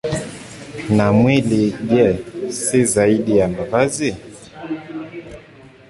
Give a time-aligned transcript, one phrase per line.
[0.97, 2.07] Na mwili, je,
[2.61, 4.11] si zaidi ya mavazi?